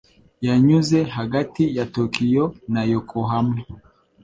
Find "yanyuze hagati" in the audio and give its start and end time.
0.45-1.63